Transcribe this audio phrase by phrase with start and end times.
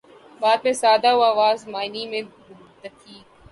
[0.41, 2.21] بات میں سادہ و آزادہ، معانی میں
[2.83, 3.25] دقیق